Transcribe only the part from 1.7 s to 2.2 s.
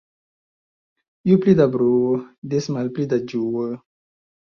bruo,